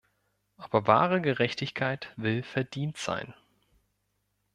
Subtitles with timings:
[0.57, 3.35] Aber wahre Gerechtigkeit will verdient sein.